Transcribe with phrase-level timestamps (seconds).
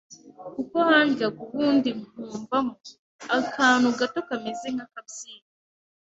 [0.55, 2.75] kuko handyaga ubundi nkumvamo
[3.37, 5.49] akantu gato kameze nk’akabyimba,